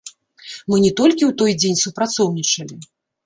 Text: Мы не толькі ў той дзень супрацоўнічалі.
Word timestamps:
Мы 0.71 0.79
не 0.85 0.89
толькі 1.01 1.27
ў 1.27 1.29
той 1.43 1.51
дзень 1.63 1.79
супрацоўнічалі. 1.83 2.75